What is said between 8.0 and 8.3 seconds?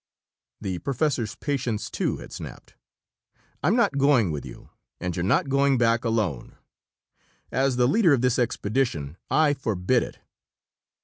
of